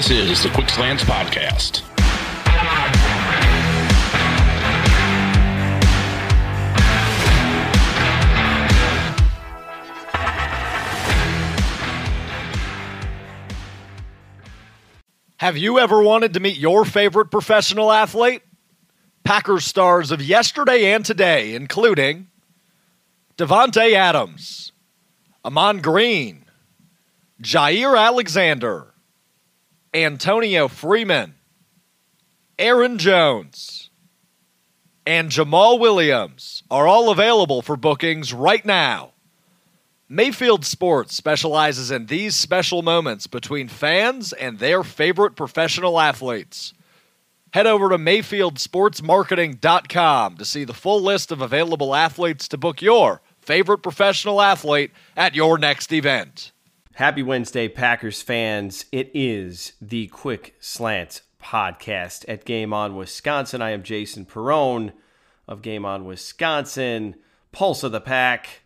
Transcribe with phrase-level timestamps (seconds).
[0.00, 1.80] This is the Quick Slants Podcast.
[15.36, 18.40] Have you ever wanted to meet your favorite professional athlete?
[19.22, 22.28] Packers stars of yesterday and today, including
[23.36, 24.72] Davante Adams,
[25.44, 26.46] Ahman Green,
[27.42, 28.89] Jaire Alexander,
[29.92, 31.34] Antonio Freeman,
[32.58, 33.90] Aaron Jones,
[35.04, 39.10] and Jamaal Williams are all available for bookings right now.
[40.08, 46.72] Mayfield Sports specializes in these special moments between fans and their favorite professional athletes.
[47.52, 53.20] Head over to MayfieldSportsMarketing.com to see the full list of available athletes to book your
[53.40, 56.52] favorite professional athlete at your next event.
[56.94, 58.84] Happy Wednesday, Packers fans.
[58.90, 63.62] It is the Quick Slant podcast at Game On Wisconsin.
[63.62, 64.92] I am Jason Perrone
[65.46, 67.14] of Game On Wisconsin,
[67.52, 68.62] Pulse of the Pack,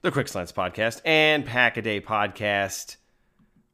[0.00, 2.96] the Quick Slants podcast, and Pack a Day podcast.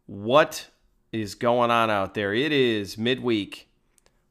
[0.07, 0.67] What
[1.13, 2.35] is going on out there?
[2.35, 3.69] It is midweek.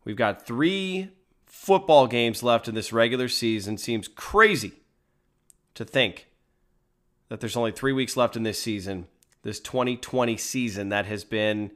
[0.03, 1.09] We've got three
[1.45, 3.77] football games left in this regular season.
[3.77, 4.73] Seems crazy
[5.73, 6.27] to think
[7.29, 9.07] that there's only three weeks left in this season,
[9.45, 11.71] this 2020 season that has been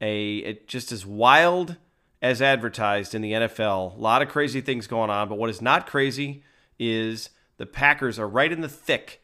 [0.00, 1.76] a it just as wild
[2.20, 3.96] as advertised in the NFL.
[3.96, 6.42] A lot of crazy things going on, but what is not crazy
[6.78, 9.20] is the Packers are right in the thick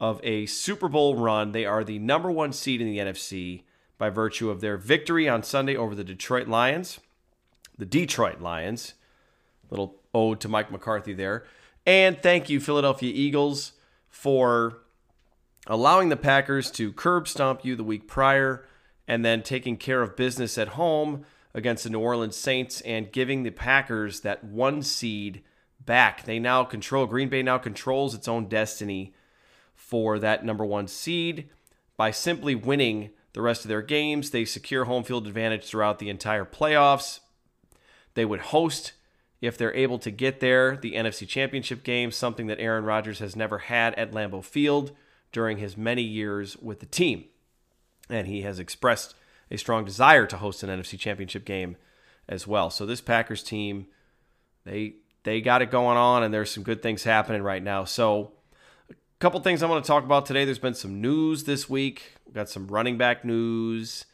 [0.00, 1.52] of a Super Bowl run.
[1.52, 3.64] They are the number one seed in the NFC
[3.98, 6.98] by virtue of their victory on Sunday over the Detroit Lions
[7.78, 8.94] the Detroit Lions.
[9.70, 11.44] Little ode to Mike McCarthy there.
[11.84, 13.72] And thank you, Philadelphia Eagles,
[14.08, 14.78] for
[15.66, 18.64] allowing the Packers to curb stomp you the week prior
[19.08, 23.42] and then taking care of business at home against the New Orleans Saints and giving
[23.42, 25.42] the Packers that one seed
[25.84, 26.24] back.
[26.24, 29.14] They now control, Green Bay now controls its own destiny
[29.74, 31.48] for that number one seed
[31.96, 34.30] by simply winning the rest of their games.
[34.30, 37.20] They secure home field advantage throughout the entire playoffs.
[38.14, 38.92] They would host,
[39.40, 43.36] if they're able to get there, the NFC Championship game, something that Aaron Rodgers has
[43.36, 44.92] never had at Lambeau Field
[45.32, 47.24] during his many years with the team.
[48.08, 49.14] And he has expressed
[49.50, 51.76] a strong desire to host an NFC Championship game
[52.28, 52.70] as well.
[52.70, 53.86] So this Packers team,
[54.64, 57.84] they they got it going on, and there's some good things happening right now.
[57.84, 58.32] So
[58.90, 60.44] a couple things I want to talk about today.
[60.44, 62.12] There's been some news this week.
[62.24, 64.04] We've got some running back news.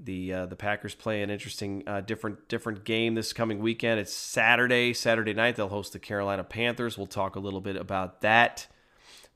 [0.00, 3.98] The uh, the Packers play an interesting uh, different different game this coming weekend.
[3.98, 5.56] It's Saturday, Saturday night.
[5.56, 6.96] They'll host the Carolina Panthers.
[6.96, 8.68] We'll talk a little bit about that.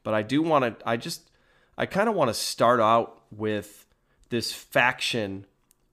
[0.02, 0.88] But I do want to.
[0.88, 1.30] I just
[1.76, 3.86] I kind of want to start out with
[4.28, 5.46] this faction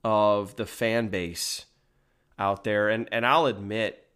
[0.04, 1.66] of the fan base
[2.38, 4.06] out there, and and I'll admit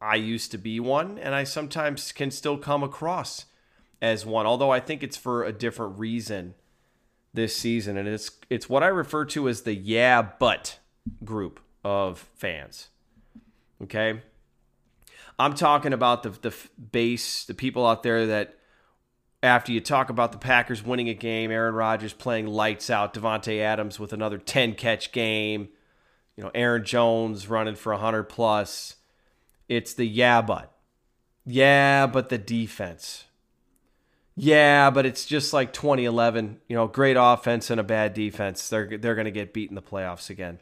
[0.00, 3.46] I used to be one, and I sometimes can still come across
[4.00, 4.46] as one.
[4.46, 6.54] Although I think it's for a different reason
[7.34, 10.78] this season, and it's it's what I refer to as the yeah but
[11.24, 12.88] group of fans.
[13.82, 14.20] Okay,
[15.38, 16.54] I'm talking about the the
[16.92, 18.56] base, the people out there that
[19.42, 23.60] after you talk about the Packers winning a game, Aaron Rodgers playing lights out, Davante
[23.60, 25.68] Adams with another 10 catch game,
[26.36, 28.96] you know, Aaron Jones running for 100 plus.
[29.68, 30.72] It's the yeah but.
[31.46, 33.24] Yeah, but the defense.
[34.36, 36.60] Yeah, but it's just like 2011.
[36.68, 38.68] You know, great offense and a bad defense.
[38.68, 40.60] They're they're going to get beat in the playoffs again.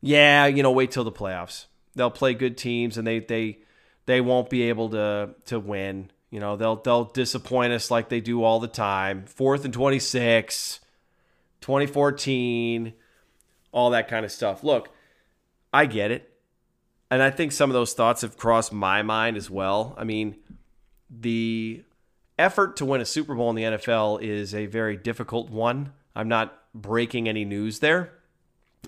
[0.00, 1.66] Yeah, you know, wait till the playoffs.
[1.94, 3.60] They'll play good teams and they they
[4.06, 6.10] they won't be able to to win.
[6.32, 9.26] You know, they'll they'll disappoint us like they do all the time.
[9.26, 10.80] Fourth and 26,
[11.60, 12.94] 2014,
[13.70, 14.64] all that kind of stuff.
[14.64, 14.88] Look,
[15.74, 16.32] I get it.
[17.10, 19.94] And I think some of those thoughts have crossed my mind as well.
[19.98, 20.36] I mean,
[21.10, 21.84] the
[22.38, 25.92] effort to win a Super Bowl in the NFL is a very difficult one.
[26.16, 28.14] I'm not breaking any news there.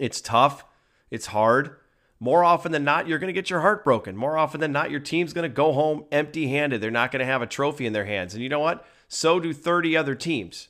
[0.00, 0.64] It's tough,
[1.10, 1.76] it's hard.
[2.20, 4.16] More often than not, you're going to get your heart broken.
[4.16, 6.80] More often than not, your team's going to go home empty handed.
[6.80, 8.34] They're not going to have a trophy in their hands.
[8.34, 8.86] And you know what?
[9.08, 10.68] So do 30 other teams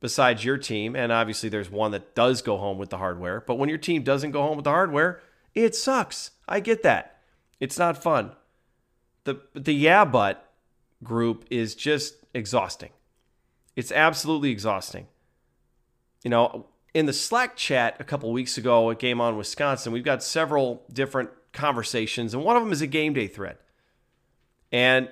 [0.00, 0.96] besides your team.
[0.96, 3.40] And obviously, there's one that does go home with the hardware.
[3.40, 5.20] But when your team doesn't go home with the hardware,
[5.54, 6.30] it sucks.
[6.48, 7.18] I get that.
[7.58, 8.32] It's not fun.
[9.24, 10.52] The, the yeah, but
[11.02, 12.90] group is just exhausting.
[13.76, 15.06] It's absolutely exhausting.
[16.24, 20.04] You know, in the Slack chat a couple weeks ago at Game On Wisconsin, we've
[20.04, 23.58] got several different conversations, and one of them is a game day thread.
[24.72, 25.08] And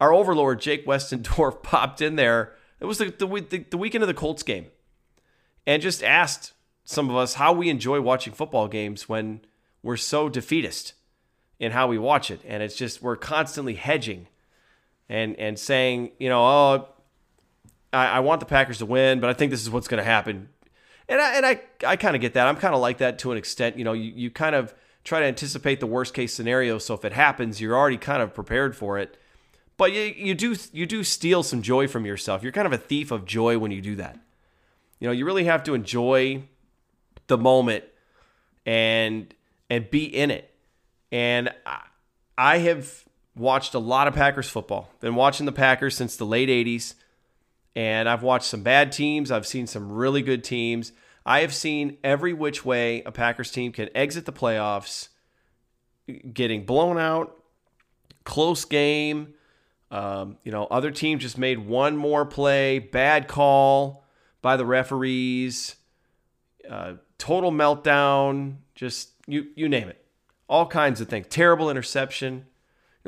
[0.00, 2.54] our overlord, Jake Westendorf, popped in there.
[2.80, 4.66] It was the, the, the, weekend of the Colts game
[5.66, 6.52] and just asked
[6.84, 9.40] some of us how we enjoy watching football games when
[9.82, 10.94] we're so defeatist
[11.58, 12.40] in how we watch it.
[12.46, 14.28] And it's just, we're constantly hedging
[15.08, 16.88] and, and saying, you know, oh,
[17.92, 20.04] I, I want the Packers to win, but I think this is what's going to
[20.04, 20.48] happen.
[21.08, 22.46] And I, and I, I kind of get that.
[22.46, 23.78] I'm kind of like that to an extent.
[23.78, 24.74] You know, you, you kind of
[25.04, 26.78] try to anticipate the worst case scenario.
[26.78, 29.16] So if it happens, you're already kind of prepared for it.
[29.78, 32.42] But you, you do you do steal some joy from yourself.
[32.42, 34.18] You're kind of a thief of joy when you do that.
[34.98, 36.42] You know, you really have to enjoy
[37.28, 37.84] the moment
[38.66, 39.32] and
[39.70, 40.52] and be in it.
[41.12, 41.82] And I,
[42.36, 43.04] I have
[43.36, 44.90] watched a lot of Packers football.
[45.00, 46.94] Been watching the Packers since the late 80s.
[47.78, 49.30] And I've watched some bad teams.
[49.30, 50.90] I've seen some really good teams.
[51.24, 55.10] I have seen every which way a Packers team can exit the playoffs,
[56.32, 57.40] getting blown out,
[58.24, 59.34] close game.
[59.92, 64.04] Um, you know, other teams just made one more play, bad call
[64.42, 65.76] by the referees,
[66.68, 70.04] uh, total meltdown, just you you name it,
[70.48, 71.28] all kinds of things.
[71.30, 72.46] Terrible interception.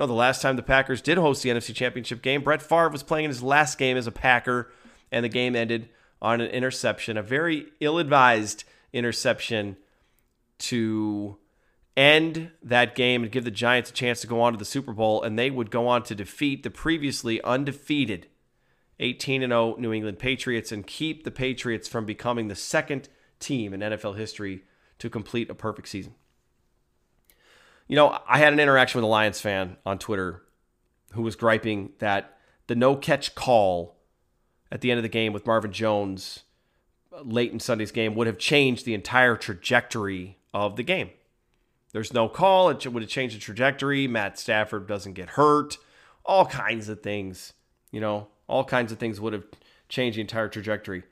[0.00, 3.02] Know, the last time the Packers did host the NFC Championship game, Brett Favre was
[3.02, 4.73] playing in his last game as a Packer,
[5.12, 5.91] and the game ended
[6.23, 8.64] on an interception, a very ill-advised
[8.94, 9.76] interception
[10.56, 11.37] to
[11.99, 14.94] end that game and give the Giants a chance to go on to the Super
[14.94, 18.26] Bowl, and they would go on to defeat the previously undefeated
[19.00, 23.81] 18 0 New England Patriots and keep the Patriots from becoming the second team in
[23.81, 24.64] NFL history
[24.99, 26.14] to complete a perfect season.
[27.90, 30.44] You know, I had an interaction with a Lions fan on Twitter
[31.10, 32.38] who was griping that
[32.69, 33.96] the no catch call
[34.70, 36.44] at the end of the game with Marvin Jones
[37.25, 41.10] late in Sunday's game would have changed the entire trajectory of the game.
[41.90, 44.06] There's no call, it would have changed the trajectory.
[44.06, 45.76] Matt Stafford doesn't get hurt,
[46.25, 47.54] all kinds of things,
[47.90, 49.46] you know, all kinds of things would have
[49.88, 51.02] changed the entire trajectory.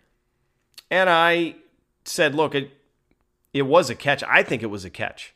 [0.92, 1.56] And I
[2.04, 2.70] said, look, it,
[3.52, 4.22] it was a catch.
[4.22, 5.34] I think it was a catch.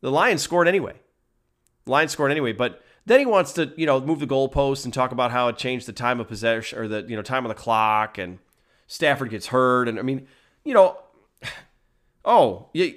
[0.00, 0.94] The Lions scored anyway.
[1.84, 4.92] The Lions scored anyway, but then he wants to, you know, move the goalpost and
[4.92, 7.48] talk about how it changed the time of possession or the, you know, time on
[7.48, 8.38] the clock and
[8.86, 9.88] Stafford gets hurt.
[9.88, 10.26] And I mean,
[10.64, 10.98] you know,
[12.24, 12.94] oh, you,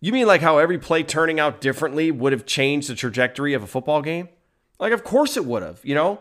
[0.00, 3.62] you mean like how every play turning out differently would have changed the trajectory of
[3.62, 4.30] a football game?
[4.78, 6.20] Like, of course it would have, you know?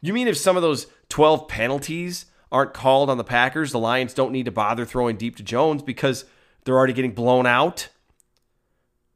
[0.00, 4.14] You mean if some of those 12 penalties aren't called on the Packers, the Lions
[4.14, 6.24] don't need to bother throwing deep to Jones because
[6.64, 7.88] they're already getting blown out?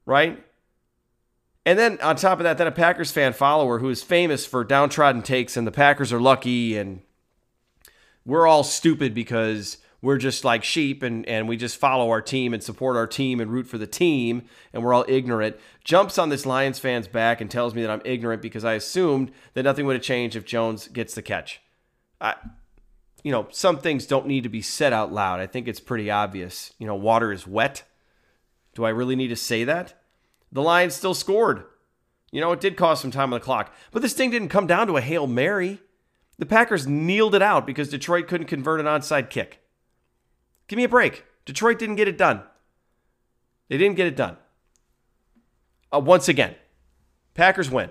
[0.05, 0.45] Right?
[1.65, 4.65] And then on top of that, then a Packers fan follower who is famous for
[4.65, 7.03] downtrodden takes and the Packers are lucky and
[8.25, 12.53] we're all stupid because we're just like sheep and, and we just follow our team
[12.53, 14.43] and support our team and root for the team
[14.73, 18.03] and we're all ignorant, jumps on this Lions fan's back and tells me that I'm
[18.05, 21.61] ignorant because I assumed that nothing would have changed if Jones gets the catch.
[22.21, 22.35] I,
[23.23, 25.39] you know, some things don't need to be said out loud.
[25.39, 26.73] I think it's pretty obvious.
[26.79, 27.85] You know, water is wet.
[28.75, 30.02] Do I really need to say that?
[30.53, 31.65] The Lions still scored.
[32.31, 34.67] You know, it did cost some time on the clock, but this thing didn't come
[34.67, 35.81] down to a Hail Mary.
[36.39, 39.61] The Packers kneeled it out because Detroit couldn't convert an onside kick.
[40.67, 41.25] Give me a break.
[41.45, 42.43] Detroit didn't get it done.
[43.69, 44.37] They didn't get it done.
[45.93, 46.55] Uh, once again,
[47.35, 47.91] Packers win.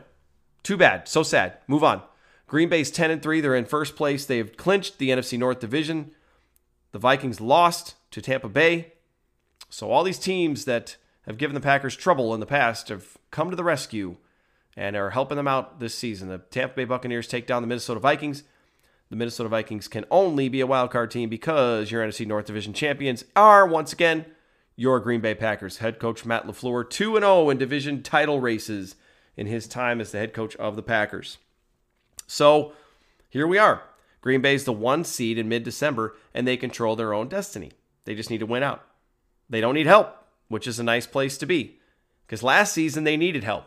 [0.63, 1.07] Too bad.
[1.07, 1.57] So sad.
[1.67, 2.01] Move on.
[2.47, 3.41] Green Bay's 10 and 3.
[3.41, 4.25] They're in first place.
[4.25, 6.11] They have clinched the NFC North Division.
[6.91, 8.93] The Vikings lost to Tampa Bay.
[9.69, 13.49] So all these teams that have given the Packers trouble in the past have come
[13.49, 14.17] to the rescue
[14.75, 16.29] and are helping them out this season.
[16.29, 18.43] The Tampa Bay Buccaneers take down the Minnesota Vikings.
[19.09, 22.73] The Minnesota Vikings can only be a wild card team because your NFC North Division
[22.73, 24.25] champions are once again
[24.75, 25.77] your Green Bay Packers.
[25.77, 28.95] Head coach Matt LaFleur 2 0 in division title races
[29.35, 31.37] in his time as the head coach of the Packers.
[32.25, 32.73] So
[33.29, 33.83] here we are.
[34.21, 37.71] Green Bay's the one seed in mid December, and they control their own destiny.
[38.05, 38.85] They just need to win out.
[39.49, 40.20] They don't need help
[40.51, 41.79] which is a nice place to be.
[42.25, 43.65] Because last season they needed help.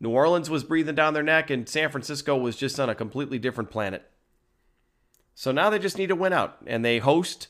[0.00, 3.38] New Orleans was breathing down their neck, and San Francisco was just on a completely
[3.38, 4.10] different planet.
[5.34, 7.48] So now they just need to win out, and they host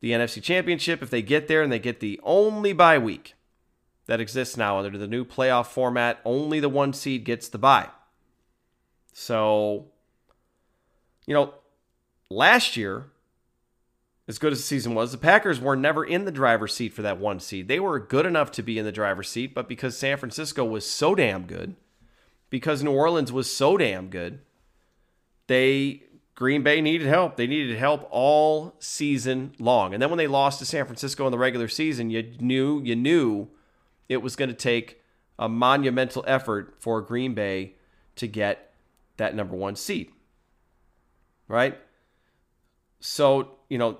[0.00, 3.34] the NFC Championship if they get there and they get the only bye week
[4.06, 6.20] that exists now under the new playoff format.
[6.24, 7.88] Only the one seed gets the bye.
[9.12, 9.86] So,
[11.26, 11.54] you know,
[12.28, 13.11] last year
[14.28, 17.02] as good as the season was, the Packers were never in the driver's seat for
[17.02, 17.68] that one seed.
[17.68, 20.88] They were good enough to be in the driver's seat, but because San Francisco was
[20.88, 21.74] so damn good,
[22.48, 24.40] because New Orleans was so damn good,
[25.48, 27.36] they Green Bay needed help.
[27.36, 29.92] They needed help all season long.
[29.92, 32.96] And then when they lost to San Francisco in the regular season, you knew you
[32.96, 33.48] knew
[34.08, 35.00] it was going to take
[35.38, 37.74] a monumental effort for Green Bay
[38.16, 38.72] to get
[39.16, 40.10] that number 1 seed.
[41.48, 41.78] Right?
[43.00, 43.98] So, you know,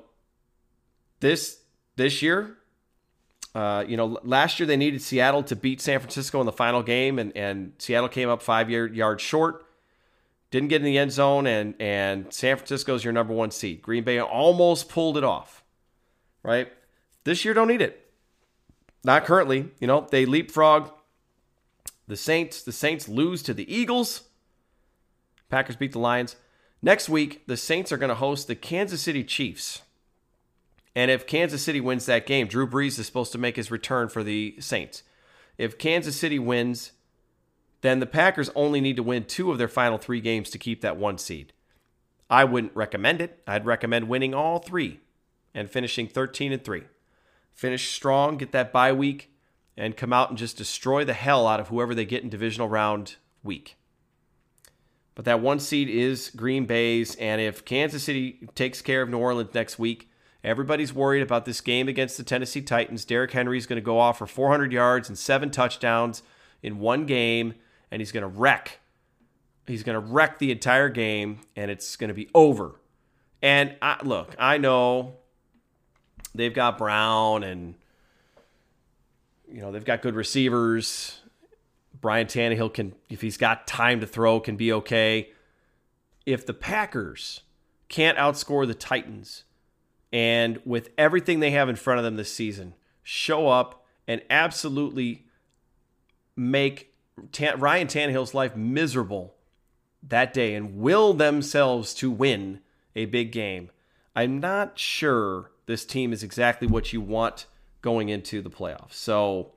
[1.22, 1.62] this
[1.96, 2.58] this year,
[3.54, 6.82] Uh, you know, last year they needed Seattle to beat San Francisco in the final
[6.82, 9.66] game, and, and Seattle came up five yards short.
[10.50, 13.82] Didn't get in the end zone, and and San Francisco's your number one seed.
[13.82, 15.62] Green Bay almost pulled it off,
[16.42, 16.72] right?
[17.24, 18.10] This year don't need it.
[19.04, 19.70] Not currently.
[19.80, 20.90] You know, they leapfrog
[22.08, 22.62] the Saints.
[22.62, 24.22] The Saints lose to the Eagles.
[25.48, 26.36] Packers beat the Lions.
[26.80, 29.82] Next week, the Saints are going to host the Kansas City Chiefs.
[30.94, 34.08] And if Kansas City wins that game, Drew Brees is supposed to make his return
[34.08, 35.02] for the Saints.
[35.56, 36.92] If Kansas City wins,
[37.80, 40.80] then the Packers only need to win two of their final three games to keep
[40.82, 41.52] that one seed.
[42.28, 43.42] I wouldn't recommend it.
[43.46, 45.00] I'd recommend winning all three
[45.54, 46.82] and finishing 13 and 3.
[47.52, 49.34] Finish strong, get that bye week,
[49.76, 52.68] and come out and just destroy the hell out of whoever they get in divisional
[52.68, 53.76] round week.
[55.14, 59.18] But that one seed is Green Bay's, and if Kansas City takes care of New
[59.18, 60.08] Orleans next week,
[60.44, 63.04] Everybody's worried about this game against the Tennessee Titans.
[63.04, 66.22] Derrick Henry is going to go off for 400 yards and seven touchdowns
[66.62, 67.54] in one game,
[67.90, 68.80] and he's going to wreck.
[69.66, 72.80] He's going to wreck the entire game, and it's going to be over.
[73.40, 75.14] And I, look, I know
[76.34, 77.76] they've got Brown, and
[79.48, 81.20] you know they've got good receivers.
[82.00, 85.30] Brian Tannehill can, if he's got time to throw, can be okay.
[86.26, 87.42] If the Packers
[87.88, 89.44] can't outscore the Titans
[90.12, 95.24] and with everything they have in front of them this season, show up and absolutely
[96.36, 96.94] make
[97.30, 99.34] Tan- Ryan Tannehill's life miserable
[100.02, 102.60] that day and will themselves to win
[102.94, 103.70] a big game.
[104.14, 107.46] I'm not sure this team is exactly what you want
[107.80, 108.94] going into the playoffs.
[108.94, 109.52] So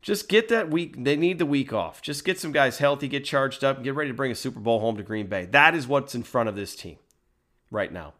[0.00, 1.02] just get that week.
[1.02, 2.00] They need the week off.
[2.00, 4.60] Just get some guys healthy, get charged up, and get ready to bring a Super
[4.60, 5.46] Bowl home to Green Bay.
[5.46, 6.98] That is what's in front of this team
[7.70, 8.14] right now.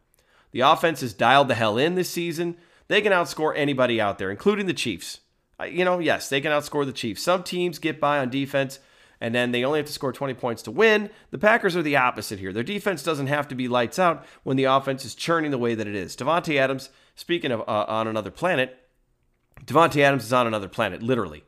[0.54, 2.56] The offense is dialed the hell in this season.
[2.87, 5.18] They can outscore anybody out there, including the Chiefs.
[5.68, 7.25] You know, yes, they can outscore the Chiefs.
[7.25, 8.78] Some teams get by on defense
[9.20, 11.11] and then they only have to score 20 points to win.
[11.32, 12.52] The Packers are the opposite here.
[12.52, 15.75] Their defense doesn't have to be lights out when the offense is churning the way
[15.75, 16.14] that it is.
[16.14, 18.78] Davante Adams, speaking of uh, on another planet,
[19.64, 21.42] Davante Adams is on another planet, literally.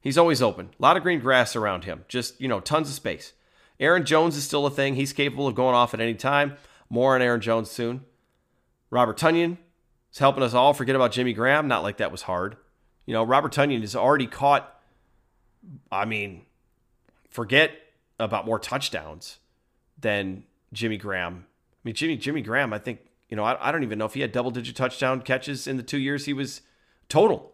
[0.00, 0.70] He's always open.
[0.78, 2.04] A lot of green grass around him.
[2.08, 3.34] Just, you know, tons of space.
[3.78, 4.96] Aaron Jones is still a thing.
[4.96, 6.56] He's capable of going off at any time.
[6.90, 8.04] More on Aaron Jones soon.
[8.90, 9.58] Robert Tonyan
[10.12, 11.68] is helping us all forget about Jimmy Graham.
[11.68, 12.56] Not like that was hard.
[13.06, 14.80] You know, Robert Tonyan has already caught,
[15.90, 16.44] I mean,
[17.28, 17.72] forget
[18.18, 19.38] about more touchdowns
[19.98, 21.46] than Jimmy Graham.
[21.46, 24.14] I mean, Jimmy Jimmy Graham, I think, you know, I, I don't even know if
[24.14, 26.62] he had double digit touchdown catches in the two years he was
[27.08, 27.52] total.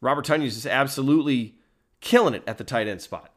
[0.00, 1.56] Robert Tonyan is absolutely
[2.00, 3.31] killing it at the tight end spot.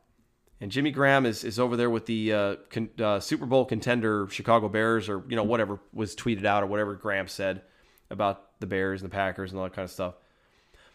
[0.65, 4.27] And Jimmy Graham is, is over there with the uh, con, uh, Super Bowl contender
[4.31, 7.61] Chicago Bears, or you know whatever was tweeted out, or whatever Graham said
[8.09, 10.15] about the Bears and the Packers and all that kind of stuff.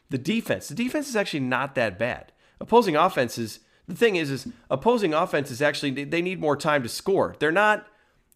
[0.08, 2.32] The defense, the defense is actually not that bad.
[2.60, 7.36] Opposing offenses, the thing is, is opposing offenses actually they need more time to score.
[7.38, 7.86] They're not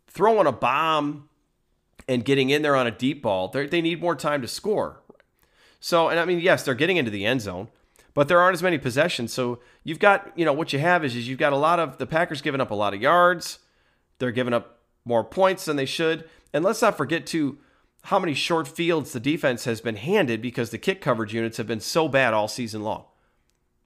[0.07, 1.29] throwing a bomb
[2.07, 3.49] and getting in there on a deep ball.
[3.49, 5.03] They're, they need more time to score.
[5.81, 7.71] So, and I mean, yes, they're getting into the end zone
[8.15, 9.33] but there aren't as many possessions.
[9.33, 11.99] So you've got, you know, what you have is, is you've got a lot of
[11.99, 13.59] the Packers giving up a lot of yards.
[14.19, 16.29] They're giving up more points than they should.
[16.53, 17.59] And let's not forget to
[18.05, 21.67] how many short fields the defense has been handed because the kick coverage units have
[21.67, 23.05] been so bad all season long.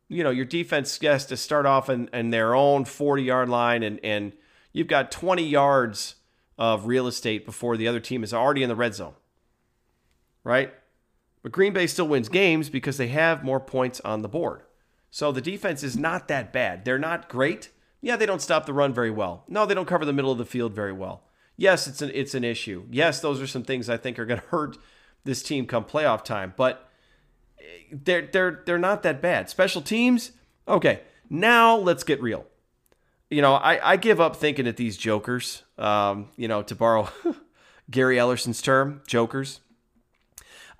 [0.09, 3.83] You know, your defense has to start off in, in their own 40 yard line
[3.83, 4.33] and, and
[4.73, 6.17] you've got 20 yards
[6.59, 9.15] of real estate before the other team is already in the red zone.
[10.45, 10.73] Right?
[11.43, 14.63] But Green Bay still wins games because they have more points on the board.
[15.11, 16.85] So the defense is not that bad.
[16.85, 17.71] They're not great.
[18.01, 19.45] Yeah, they don't stop the run very well.
[19.49, 21.23] No, they don't cover the middle of the field very well.
[21.57, 22.85] Yes, it's an it's an issue.
[22.91, 24.77] Yes, those are some things I think are going to hurt
[25.25, 26.89] this team come playoff time, but
[27.91, 29.51] they're they're they're not that bad.
[29.51, 30.33] Special teams,
[30.67, 31.01] okay.
[31.31, 32.47] Now let's get real.
[33.31, 37.11] You know, I, I give up thinking that these jokers, um, you know, to borrow
[37.91, 39.61] Gary Ellerson's term, jokers.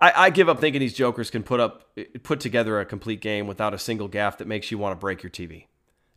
[0.01, 1.91] I, I give up thinking these jokers can put up
[2.23, 5.23] put together a complete game without a single gaff that makes you want to break
[5.23, 5.67] your TV.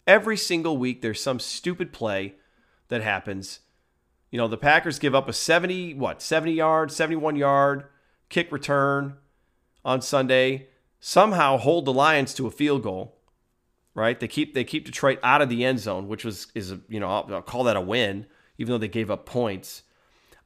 [0.05, 2.35] Every single week, there's some stupid play
[2.89, 3.59] that happens.
[4.29, 7.85] You know, the Packers give up a 70, what, 70 yard, 71 yard
[8.29, 9.17] kick return
[9.83, 10.69] on Sunday,
[10.99, 13.17] somehow hold the Lions to a field goal.
[13.93, 14.17] Right?
[14.17, 16.99] They keep they keep Detroit out of the end zone, which was is a, you
[16.99, 18.25] know, I'll, I'll call that a win,
[18.57, 19.83] even though they gave up points.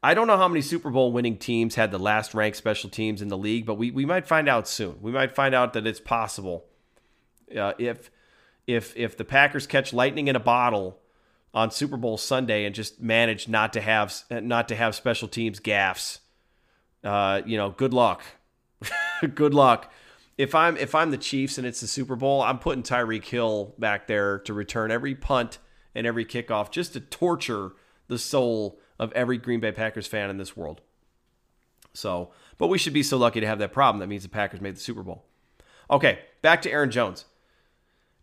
[0.06, 3.24] I don't know how many Super Bowl winning teams had the last ranked special teams
[3.24, 4.98] in the league, but we, we might find out soon.
[5.02, 6.64] We might find out that it's possible
[7.58, 8.12] uh, if
[8.68, 11.00] if if the Packers catch lightning in a bottle
[11.56, 15.58] on Super Bowl Sunday and just manage not to have not to have special teams
[15.60, 16.20] gaffs.
[17.04, 18.22] Uh, you know, good luck,
[19.34, 19.92] good luck.
[20.38, 23.74] if I'm if I'm the Chiefs and it's the Super Bowl, I'm putting Tyreek Hill
[23.80, 25.58] back there to return every punt
[25.96, 27.72] and every kickoff just to torture
[28.08, 30.82] the soul of every Green Bay Packers fan in this world.
[31.94, 34.00] So, but we should be so lucky to have that problem.
[34.00, 35.26] That means the Packers made the Super Bowl.
[35.90, 37.26] Okay, back to Aaron Jones.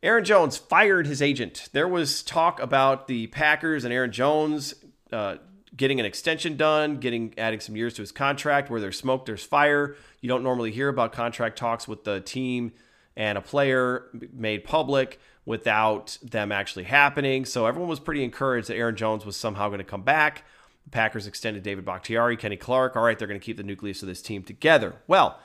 [0.03, 1.69] Aaron Jones fired his agent.
[1.73, 4.75] There was talk about the Packers and Aaron Jones
[5.13, 5.37] uh,
[5.77, 8.69] getting an extension done, getting adding some years to his contract.
[8.69, 9.95] Where there's smoke, there's fire.
[10.21, 12.73] You don't normally hear about contract talks with the team
[13.17, 17.45] and a player made public without them actually happening.
[17.45, 20.45] So everyone was pretty encouraged that Aaron Jones was somehow going to come back.
[20.85, 22.97] The Packers extended David Bakhtiari, Kenny Clark.
[22.97, 24.97] All right, they're going to keep the nucleus of this team together.
[25.07, 25.39] Well,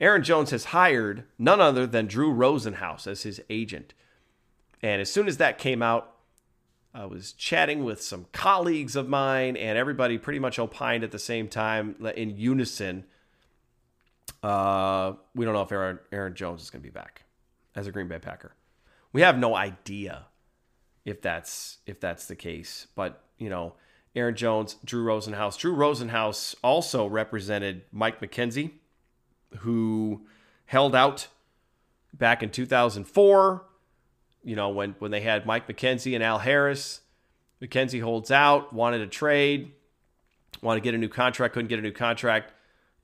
[0.00, 3.94] Aaron Jones has hired none other than Drew Rosenhaus as his agent.
[4.82, 6.14] And as soon as that came out,
[6.94, 11.18] I was chatting with some colleagues of mine, and everybody pretty much opined at the
[11.18, 13.04] same time in unison.
[14.42, 17.24] Uh, we don't know if Aaron, Aaron Jones is going to be back
[17.74, 18.52] as a Green Bay Packer.
[19.12, 20.26] We have no idea
[21.04, 23.74] if that's if that's the case, but you know,
[24.14, 25.58] Aaron Jones, Drew Rosenhaus.
[25.58, 28.72] Drew Rosenhaus also represented Mike McKenzie,
[29.58, 30.26] who
[30.66, 31.28] held out
[32.12, 33.64] back in 2004
[34.48, 37.00] you know, when when they had Mike McKenzie and Al Harris,
[37.62, 39.72] McKenzie holds out, wanted a trade,
[40.62, 42.52] wanted to get a new contract, couldn't get a new contract.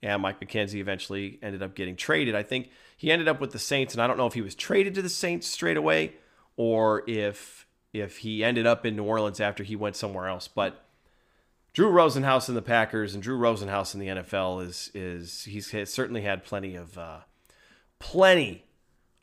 [0.01, 2.35] And Mike McKenzie eventually ended up getting traded.
[2.35, 4.55] I think he ended up with the Saints, and I don't know if he was
[4.55, 6.13] traded to the Saints straight away
[6.57, 10.47] or if if he ended up in New Orleans after he went somewhere else.
[10.47, 10.84] But
[11.75, 16.21] Drew Rosenhaus in the Packers and Drew Rosenhaus in the NFL is is he's certainly
[16.21, 17.19] had plenty of uh,
[17.99, 18.63] plenty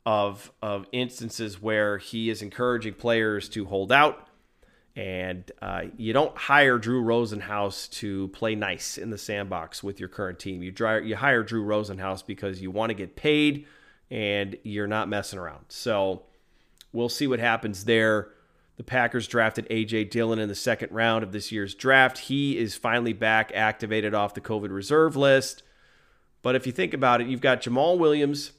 [0.05, 4.29] of of instances where he is encouraging players to hold out.
[4.94, 10.11] And uh, you don't hire Drew Rosenhaus to play nice in the sandbox with your
[10.11, 10.62] current team.
[10.62, 13.64] You, dry, you hire Drew Rosenhaus because you want to get paid
[14.11, 15.64] and you're not messing around.
[15.68, 16.24] So
[16.92, 18.29] we'll see what happens there.
[18.76, 20.04] The Packers drafted A.J.
[20.04, 22.18] Dillon in the second round of this year's draft.
[22.18, 25.62] He is finally back, activated off the COVID reserve list.
[26.40, 28.52] But if you think about it, you've got Jamaal Williams,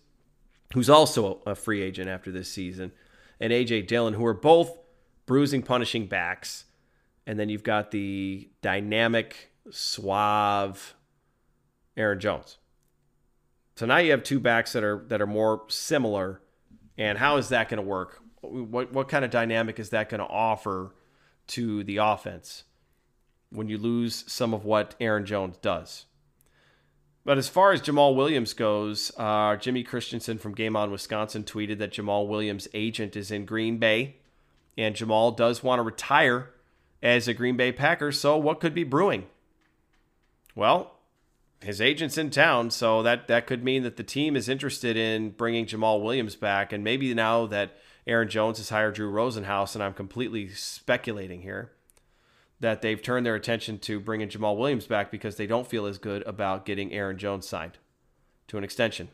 [0.74, 2.92] who's also a free agent after this season,
[3.40, 4.78] and AJ Dillon, who are both
[5.26, 6.66] bruising, punishing backs.
[7.26, 10.96] And then you've got the dynamic, suave
[11.98, 12.58] Aaron Jones.
[13.76, 16.42] So now you have two backs that are that are more similar.
[16.98, 18.23] And how is that going to work?
[18.44, 20.94] What what kind of dynamic is that going to offer
[21.48, 22.64] to the offense
[23.50, 26.06] when you lose some of what Aaron Jones does?
[27.26, 31.78] But as far as Jamaal Williams goes, uh, Jimmy Christensen from Game On Wisconsin tweeted
[31.78, 34.18] that Jamaal Williams' agent is in Green Bay,
[34.78, 36.50] and Jamaal does want to retire
[37.02, 38.12] as a Green Bay Packer.
[38.12, 39.28] So, what could be brewing?
[40.54, 41.00] Well,
[41.62, 45.30] his agent's in town, so that that could mean that the team is interested in
[45.30, 49.84] bringing Jamaal Williams back, and maybe now that Aaron Jones has hired Drew Rosenhaus, and
[49.84, 51.72] I'm completely speculating here
[52.60, 55.98] that they've turned their attention to bringing Jamaal Williams back because they don't feel as
[55.98, 57.78] good about getting Aaron Jones signed
[58.48, 59.10] to an extension.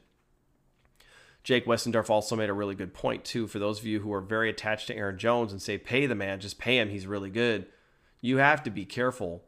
[1.43, 4.21] Jake Westendorf also made a really good point, too, for those of you who are
[4.21, 7.29] very attached to Aaron Jones and say, pay the man, just pay him, he's really
[7.29, 7.65] good.
[8.21, 9.43] You have to be careful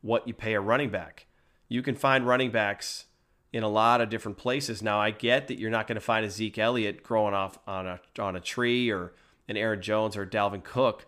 [0.00, 1.26] what you pay a running back.
[1.68, 3.04] You can find running backs
[3.52, 4.82] in a lot of different places.
[4.82, 7.86] Now, I get that you're not going to find a Zeke Elliott growing off on
[7.86, 9.14] a, on a tree or
[9.48, 11.06] an Aaron Jones or Dalvin Cook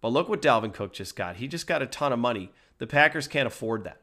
[0.00, 1.36] but look what Dalvin Cook just got.
[1.36, 2.52] He just got a ton of money.
[2.78, 4.00] The Packers can't afford that.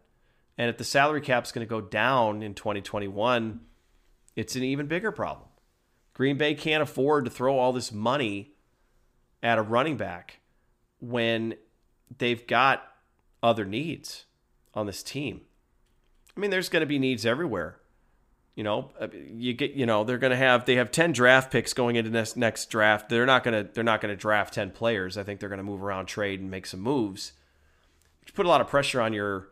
[0.58, 3.62] And if the salary cap is going to go down in 2021,
[4.36, 5.48] it's an even bigger problem.
[6.14, 8.54] Green Bay can't afford to throw all this money
[9.42, 10.40] at a running back
[11.00, 11.56] when
[12.18, 12.84] they've got
[13.44, 14.26] other needs
[14.74, 15.42] on this team.
[16.38, 17.80] I mean, there's going to be needs everywhere.
[18.56, 21.52] You know, uh, you get you know they're going to have they have ten draft
[21.52, 23.10] picks going into this next draft.
[23.10, 25.18] They're not going to they're not going to draft ten players.
[25.18, 27.34] I think they're going to move around, trade, and make some moves.
[28.22, 29.50] Which put a lot of pressure on your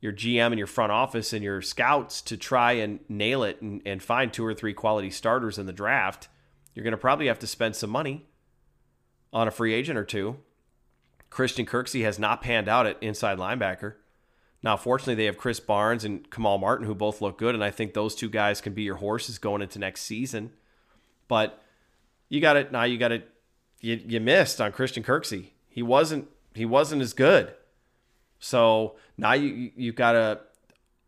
[0.00, 3.80] your GM and your front office and your scouts to try and nail it and,
[3.86, 6.28] and find two or three quality starters in the draft.
[6.74, 8.26] You're going to probably have to spend some money
[9.32, 10.38] on a free agent or two.
[11.30, 13.94] Christian Kirksey has not panned out at inside linebacker.
[14.62, 17.70] Now, fortunately, they have Krys Barnes and Kamal Martin, who both look good, and I
[17.70, 20.52] think those two guys can be your horses going into next season.
[21.26, 21.62] But
[22.28, 22.84] you got it now.
[22.84, 23.28] You got it.
[23.80, 25.48] You, you missed on Christian Kirksey.
[25.68, 26.28] He wasn't.
[26.54, 27.54] He wasn't as good.
[28.38, 30.40] So now you you got to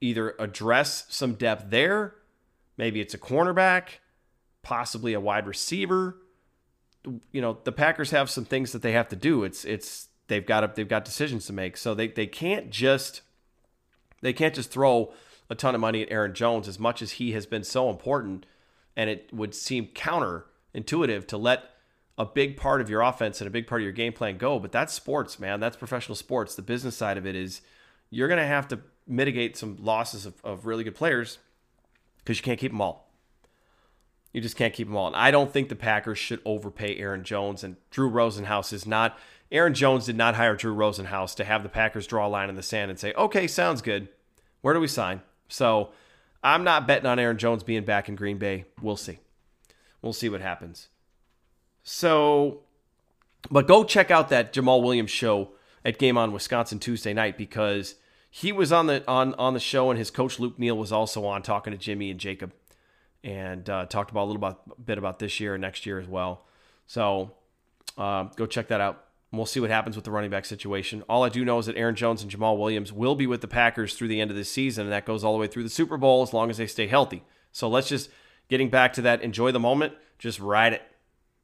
[0.01, 2.15] either address some depth there.
[2.77, 4.01] Maybe it's a cornerback,
[4.63, 6.19] possibly a wide receiver.
[7.33, 9.45] You know, the Packers have some things that they have to do.
[9.45, 11.77] It's it's they've got they've got decisions to make.
[11.77, 13.23] So they they can't just
[14.25, 15.13] they can't just throw
[15.51, 18.47] a ton of money at Aaron Jones as much as he has been so important
[18.97, 21.65] And it would seem counterintuitive to let
[22.17, 24.59] a big part of your offense and a big part of your game plan go.
[24.59, 25.61] But that's sports, man.
[25.61, 26.55] That's professional sports.
[26.55, 27.61] The business side of it is
[28.09, 31.39] you're going to have to mitigate some losses of, of really good players
[32.19, 33.11] because you can't keep them all.
[34.33, 35.09] You just can't keep them all.
[35.09, 37.63] And I don't think the Packers should overpay Aaron Jones.
[37.63, 39.19] And Drew Rosenhaus is not.
[39.55, 42.57] Aaron Jones did not hire Drew Rosenhaus to have the Packers draw a line in
[42.57, 44.09] the sand and say, okay, sounds good.
[44.63, 45.23] Where do we sign?
[45.49, 45.91] So
[46.43, 48.65] I'm not betting on Aaron Jones being back in Green Bay.
[48.83, 49.21] We'll see.
[50.03, 50.89] We'll see what happens.
[51.85, 52.63] So,
[53.49, 55.51] but go check out that Jamaal Williams show
[55.85, 57.95] at Game On Wisconsin Tuesday night because
[58.29, 61.25] he was on the on on the show and his coach Luke Neal was also
[61.27, 62.53] on talking to Jimmy and Jacob
[63.23, 66.09] and uh, talked about a little about, bit about this year and next year as
[66.09, 66.45] well.
[66.87, 67.31] So
[67.97, 69.04] uh, go check that out.
[69.37, 71.03] We'll see what happens with the running back situation.
[71.09, 73.49] All I do know is that Aaron Jones and Jamaal Williams will be with the
[73.49, 75.69] Packers through the end of this season, and that goes all the way through the
[75.69, 77.23] Super Bowl as long as they stay healthy.
[77.53, 78.11] So let's just
[78.49, 80.83] getting back to that, enjoy the moment, just ride it.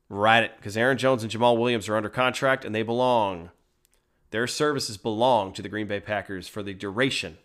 [0.09, 0.53] Ride it.
[0.57, 3.51] Because Aaron Jones and Jamaal Williams are under contract and they belong.
[4.31, 7.39] Their services belong to the Green Bay Packers for the duration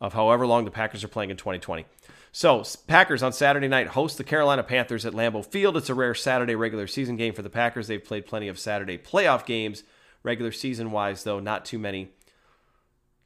[0.00, 1.86] of however long the Packers are playing in 2020.
[2.32, 5.76] So, Packers on Saturday night host the Carolina Panthers at Lambeau Field.
[5.76, 7.88] It's a rare Saturday regular season game for the Packers.
[7.88, 9.82] They've played plenty of Saturday playoff games,
[10.22, 12.10] regular season wise, though, not too many.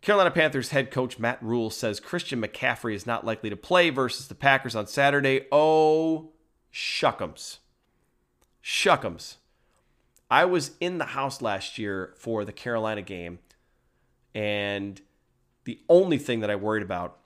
[0.01, 4.29] Carolina Panthers head coach Matt Rhule says Christian McCaffrey is not likely to play versus
[4.29, 5.47] the Packers on Saturday.
[5.53, 6.33] Oh,
[6.73, 7.59] shuckums.
[8.63, 9.37] Shuckums.
[10.31, 13.39] I was in the house last year for the Carolina game,
[14.35, 15.01] and
[15.65, 17.19] the only thing that I worried about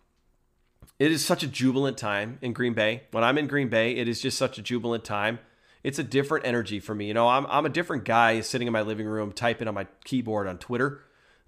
[0.99, 3.05] it is such a jubilant time in Green Bay.
[3.13, 5.39] When I'm in Green Bay, it is just such a jubilant time.
[5.85, 7.07] It's a different energy for me.
[7.07, 9.87] You know, I'm, I'm a different guy sitting in my living room typing on my
[10.05, 11.01] keyboard on Twitter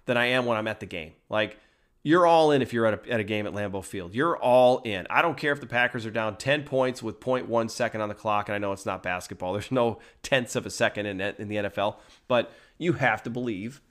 [0.05, 1.13] than I am when I'm at the game.
[1.29, 1.57] Like,
[2.03, 4.15] you're all in if you're at a, at a game at Lambeau Field.
[4.15, 5.05] You're all in.
[5.09, 8.15] I don't care if the Packers are down 10 points with 0.1 second on the
[8.15, 8.49] clock.
[8.49, 11.57] And I know it's not basketball, there's no tenths of a second in, in the
[11.57, 13.81] NFL, but you have to believe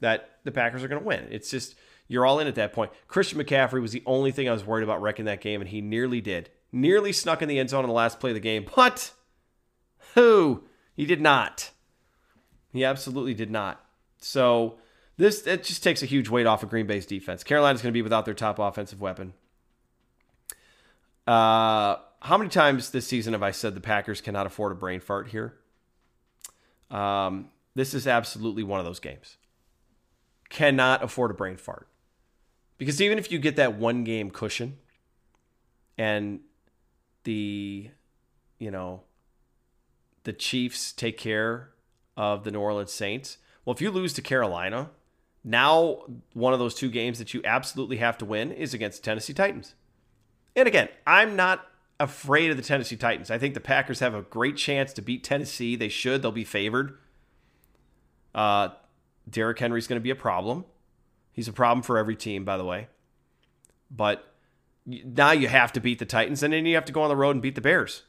[0.00, 1.28] that the Packers are going to win.
[1.30, 1.76] It's just
[2.14, 2.92] you're all in at that point.
[3.08, 5.80] Christian McCaffrey was the only thing I was worried about wrecking that game, and he
[5.80, 6.48] nearly did.
[6.70, 9.12] Nearly snuck in the end zone on the last play of the game, but
[10.14, 10.64] who?
[10.94, 11.72] He did not.
[12.72, 13.84] He absolutely did not.
[14.18, 14.78] So
[15.16, 17.42] this it just takes a huge weight off of Green Bay's defense.
[17.42, 19.34] Carolina's going to be without their top offensive weapon.
[21.26, 25.00] Uh, how many times this season have I said the Packers cannot afford a brain
[25.00, 25.54] fart here?
[26.90, 29.36] Um, this is absolutely one of those games.
[30.48, 31.88] Cannot afford a brain fart.
[32.78, 34.78] Because even if you get that one game cushion
[35.96, 36.40] and
[37.24, 37.90] the,
[38.58, 39.02] you know,
[40.24, 41.70] the Chiefs take care
[42.16, 44.90] of the New Orleans Saints, well, if you lose to Carolina,
[45.42, 49.06] now one of those two games that you absolutely have to win is against the
[49.06, 49.74] Tennessee Titans.
[50.56, 51.66] And again, I'm not
[52.00, 53.30] afraid of the Tennessee Titans.
[53.30, 55.76] I think the Packers have a great chance to beat Tennessee.
[55.76, 56.22] They should.
[56.22, 56.98] They'll be favored.
[58.34, 58.70] Uh,
[59.28, 60.64] Derrick Henry's going to be a problem.
[61.34, 62.86] He's a problem for every team, by the way.
[63.90, 64.32] But
[64.86, 67.16] now you have to beat the Titans, and then you have to go on the
[67.16, 68.04] road and beat the Bears.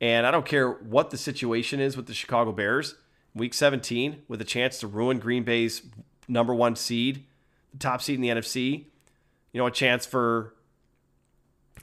[0.00, 2.96] And I don't care what the situation is with the Chicago Bears,
[3.34, 5.82] week 17, with a chance to ruin Green Bay's
[6.28, 7.24] number one seed,
[7.72, 8.84] the top seed in the NFC.
[9.52, 10.54] You know, a chance for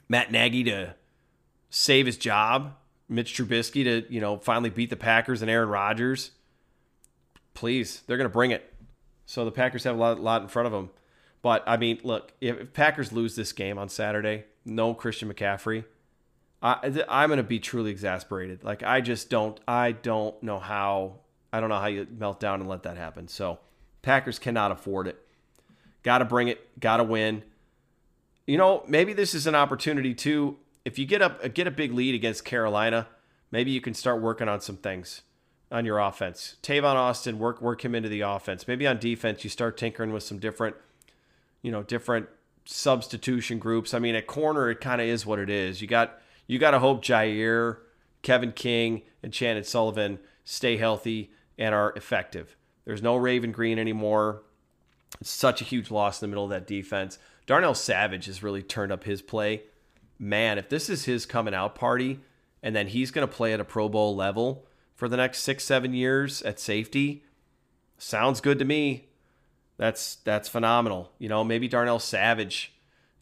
[0.08, 0.94] Matt Nagy to
[1.70, 2.74] save his job,
[3.08, 6.30] Mitch Trubisky to, you know, finally beat the Packers and Aaron Rodgers.
[7.54, 8.69] Please, they're going to bring it.
[9.30, 10.90] So the Packers have a lot, lot in front of them.
[11.40, 15.84] But I mean, look, if Packers lose this game on Saturday, no Christian McCaffrey,
[16.60, 18.64] I, I'm going to be truly exasperated.
[18.64, 21.20] Like I just don't, I don't know how,
[21.52, 23.28] I don't know how you melt down and let that happen.
[23.28, 23.60] So
[24.02, 25.24] Packers cannot afford it.
[26.02, 26.80] Got to bring it.
[26.80, 27.44] Got to win.
[28.48, 30.56] You know, maybe this is an opportunity too.
[30.84, 33.06] If you get up, get a big lead against Carolina,
[33.52, 35.22] maybe you can start working on some things
[35.70, 36.56] on your offense.
[36.62, 38.66] Tavon Austin, work work him into the offense.
[38.66, 40.76] Maybe on defense, you start tinkering with some different,
[41.62, 42.28] you know, different
[42.64, 43.94] substitution groups.
[43.94, 45.80] I mean, at corner, it kind of is what it is.
[45.80, 47.78] You got you got to hope Jaire,
[48.22, 52.56] Kevin King, and Chandon Sullivan stay healthy and are effective.
[52.84, 54.42] There's no Raven Greene anymore.
[55.20, 57.18] It's such a huge loss in the middle of that defense.
[57.46, 59.62] Darnell Savage has really turned up his play.
[60.18, 62.20] Man, if this is his coming out party,
[62.62, 64.66] and then he's going to play at a Pro Bowl level
[65.00, 67.24] for the next six, seven years at safety.
[67.96, 69.08] Sounds good to me.
[69.78, 71.10] That's that's phenomenal.
[71.18, 72.74] You know, maybe Darnell Savage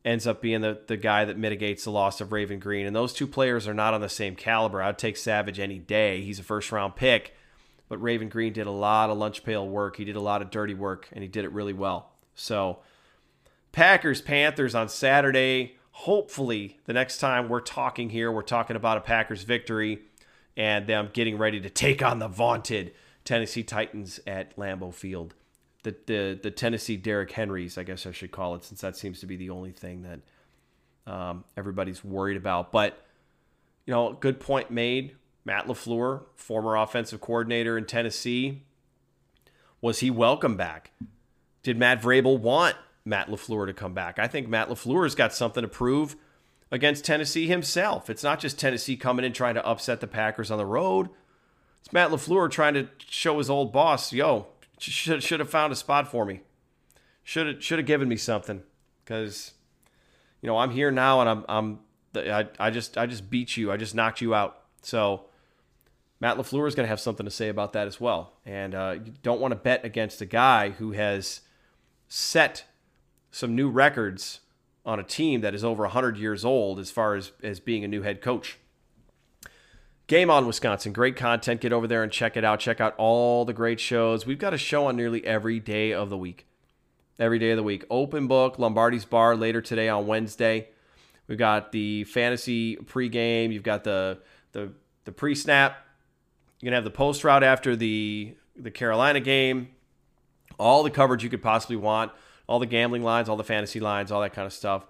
[0.05, 2.85] ends up being the, the guy that mitigates the loss of Raven Greene.
[2.85, 4.83] And those two players are not on the same caliber.
[4.83, 6.21] I'd take Savage any day.
[6.21, 7.37] He's a first round pick.
[7.89, 9.97] But Raven Greene did a lot of lunch pail work.
[9.97, 12.11] He did a lot of dirty work, and he did it really well.
[12.35, 12.81] So,
[13.71, 15.77] Packers, Panthers on Saturday.
[15.93, 20.03] hopefully the next time we're talking here, we're talking about a Packers victory
[20.59, 22.93] and them getting ready to take on the vaunted
[23.25, 25.35] Tennessee Titans at Lambeau Field.
[25.85, 29.21] The, the, the Tennessee Derrick Henrys, I guess I should call it, since that seems
[29.21, 32.73] to be the only thing that um, everybody's worried about.
[32.73, 33.07] But,
[33.87, 35.15] you know, good point made.
[35.45, 38.65] Matt LaFleur, former offensive coordinator in Tennessee,
[39.81, 40.91] was he welcome back?
[41.63, 44.19] Did Matt Vrabel want Matt LaFleur to come back?
[44.19, 46.17] I think Matt LaFleur's got something to prove
[46.71, 48.11] against Tennessee himself.
[48.11, 51.09] It's not just Tennessee coming in trying to upset the Packers on the road.
[51.81, 55.77] It's Matt LaFleur trying to show his old boss, yo, should, should have found a
[55.77, 56.41] spot for me.
[57.23, 58.63] Should have, should have given me something.
[59.05, 59.53] Because,
[60.43, 61.79] you know, I'm here now and I'm, I'm
[62.15, 63.71] I, I just I just beat you.
[63.71, 64.63] I just knocked you out.
[64.83, 65.27] So
[66.21, 68.33] Matt LaFleur is going to have something to say about that as well.
[68.45, 71.43] And uh, you don't want to bet against a guy who has
[72.09, 72.65] set
[73.31, 74.41] some new records
[74.89, 77.89] on a team that is over 100 years old as far as, as being a
[77.89, 78.57] new head coach.
[80.07, 80.95] Game on Wisconsin.
[80.95, 81.61] Great content.
[81.61, 82.59] Get over there and check it out.
[82.59, 84.25] Check out all the great shows.
[84.25, 86.47] We've got a show on nearly every day of the week.
[87.19, 87.85] Every day of the week.
[87.91, 90.71] Open book, Lombardi's Bar later today on Wednesday.
[91.27, 93.53] We've got the fantasy pregame.
[93.53, 94.21] You've got the
[94.53, 94.73] the
[95.05, 95.77] the pre-snap.
[96.61, 99.69] You're gonna have the post route after the the Carolina game.
[100.59, 102.13] All the coverage you could possibly want
[102.49, 104.87] all the gambling lines, all the fantasy lines, all that kind of stuff,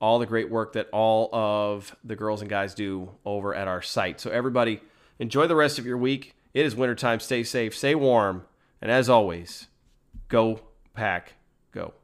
[0.00, 3.80] all the great work that all of the girls and guys do over at our
[3.80, 4.20] site.
[4.20, 4.80] So, everybody,
[5.18, 6.34] enjoy the rest of your week.
[6.52, 7.20] It is wintertime.
[7.20, 8.44] Stay safe, stay warm,
[8.82, 9.68] and as always,
[10.28, 10.60] go
[10.94, 11.34] pack,
[11.72, 11.94] go.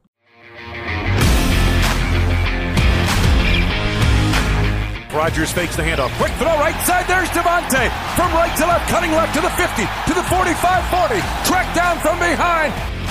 [5.13, 6.11] Rodgers fakes the handoff.
[6.17, 7.07] Quick throw right side.
[7.07, 7.87] There's Davante.
[8.15, 10.59] From right to left, cutting left to the 50, to the 45
[10.91, 11.19] 40.
[11.47, 13.04] Track down from behind.